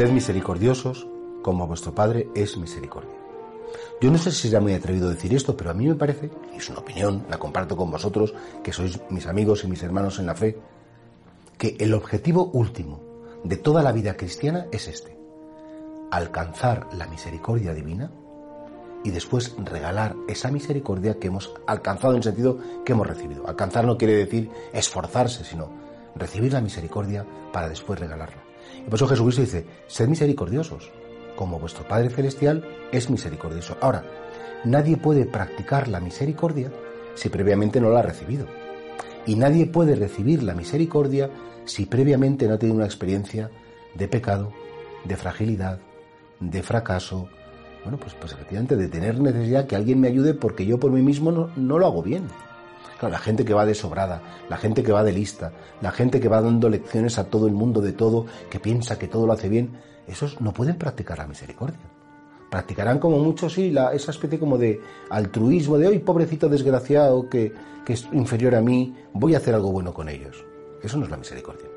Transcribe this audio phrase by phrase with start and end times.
[0.00, 1.06] Sed misericordiosos
[1.42, 3.14] como vuestro Padre es misericordia.
[4.00, 6.56] Yo no sé si será muy atrevido decir esto, pero a mí me parece, y
[6.56, 8.32] es una opinión, la comparto con vosotros,
[8.64, 10.58] que sois mis amigos y mis hermanos en la fe,
[11.58, 13.02] que el objetivo último
[13.44, 15.18] de toda la vida cristiana es este,
[16.10, 18.10] alcanzar la misericordia divina
[19.04, 23.46] y después regalar esa misericordia que hemos alcanzado en el sentido que hemos recibido.
[23.46, 25.68] Alcanzar no quiere decir esforzarse, sino
[26.16, 28.49] recibir la misericordia para después regalarla.
[28.78, 30.90] Y por eso Jesucristo dice, sed misericordiosos,
[31.36, 33.76] como vuestro Padre Celestial es misericordioso.
[33.80, 34.04] Ahora,
[34.64, 36.70] nadie puede practicar la misericordia
[37.14, 38.46] si previamente no la ha recibido.
[39.26, 41.30] Y nadie puede recibir la misericordia
[41.64, 43.50] si previamente no ha tenido una experiencia
[43.94, 44.52] de pecado,
[45.04, 45.78] de fragilidad,
[46.40, 47.28] de fracaso,
[47.82, 51.02] bueno, pues, pues efectivamente de tener necesidad que alguien me ayude porque yo por mí
[51.02, 52.24] mismo no, no lo hago bien.
[52.98, 56.20] Claro, la gente que va de sobrada, la gente que va de lista, la gente
[56.20, 59.32] que va dando lecciones a todo el mundo de todo, que piensa que todo lo
[59.32, 61.80] hace bien, esos no pueden practicar la misericordia.
[62.50, 67.54] Practicarán como muchos, sí, la, esa especie como de altruismo, de hoy pobrecito desgraciado que,
[67.84, 70.44] que es inferior a mí, voy a hacer algo bueno con ellos.
[70.82, 71.68] Eso no es la misericordia.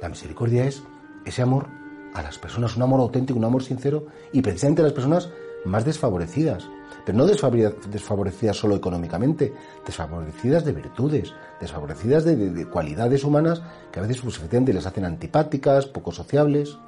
[0.00, 0.82] La misericordia es
[1.24, 1.66] ese amor
[2.14, 5.30] a las personas, un amor auténtico, un amor sincero y precisamente a las personas
[5.64, 6.68] más desfavorecidas.
[7.04, 9.52] Pero no desfavorecidas solo económicamente,
[9.86, 15.86] desfavorecidas de virtudes, desfavorecidas de, cualidades humanas que a veces pues, efectivamente les hacen antipáticas,
[15.86, 16.78] poco sociables.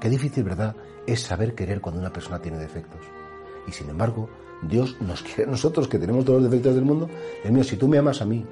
[0.00, 3.00] Qué difícil, ¿verdad?, es saber querer cuando una persona tiene defectos.
[3.66, 4.28] Y sin embargo,
[4.62, 7.08] Dios nos quiere a nosotros, que tenemos todos los defectos del mundo.
[7.42, 8.44] Dios mío, si tú me amas a mí,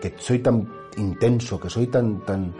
[0.00, 2.54] que soy tan intenso, que soy tan, tan,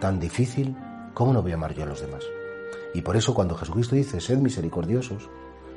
[0.00, 0.76] tan difícil,
[1.14, 2.24] ¿cómo no voy a amar yo a los demás?
[2.94, 5.28] Y por eso cuando Jesucristo dice, sed misericordiosos,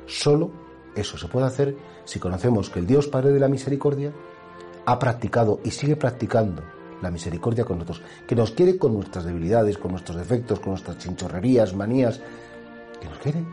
[0.06, 0.50] solo
[0.94, 4.12] eso se puede hacer si conocemos que el Dios Padre de la Misericordia
[4.86, 6.62] ha practicado y sigue practicando
[7.02, 10.98] la misericordia con nosotros, que nos quiere con nuestras debilidades, con nuestros defectos, con nuestras
[10.98, 12.20] chinchorrerías, manías,
[13.00, 13.44] que nos quiere.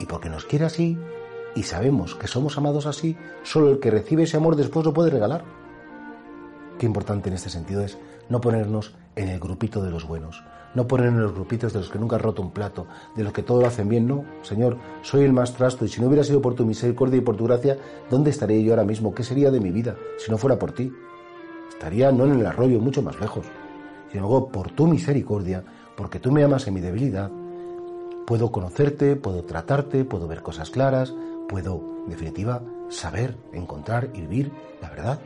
[0.00, 0.96] Y porque nos quiere así,
[1.54, 5.10] y sabemos que somos amados así, solo el que recibe ese amor después lo puede
[5.10, 5.44] regalar.
[6.82, 7.96] Qué importante en este sentido es
[8.28, 10.42] no ponernos en el grupito de los buenos,
[10.74, 13.32] no ponernos en los grupitos de los que nunca han roto un plato, de los
[13.32, 16.24] que todo lo hacen bien, no, Señor, soy el más trasto y si no hubiera
[16.24, 17.78] sido por tu misericordia y por tu gracia,
[18.10, 19.14] ¿dónde estaría yo ahora mismo?
[19.14, 20.92] ¿Qué sería de mi vida si no fuera por ti?
[21.68, 23.46] Estaría no en el arroyo, mucho más lejos.
[24.12, 25.62] Y luego, por tu misericordia,
[25.96, 27.30] porque tú me amas en mi debilidad,
[28.26, 31.14] puedo conocerte, puedo tratarte, puedo ver cosas claras,
[31.48, 34.50] puedo, en definitiva, saber, encontrar y vivir
[34.80, 35.20] la verdad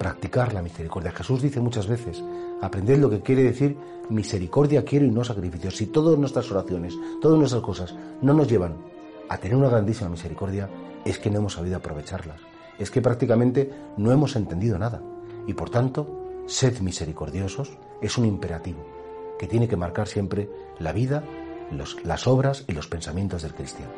[0.00, 1.12] practicar la misericordia.
[1.12, 2.24] Jesús dice muchas veces,
[2.62, 3.76] aprended lo que quiere decir
[4.08, 5.76] misericordia quiero y no sacrificios.
[5.76, 8.76] Si todas nuestras oraciones, todas nuestras cosas no nos llevan
[9.28, 10.70] a tener una grandísima misericordia,
[11.04, 12.40] es que no hemos sabido aprovecharlas.
[12.78, 15.02] Es que prácticamente no hemos entendido nada.
[15.46, 18.82] Y por tanto, sed misericordiosos es un imperativo
[19.38, 21.24] que tiene que marcar siempre la vida,
[22.04, 23.92] las obras y los pensamientos del cristiano.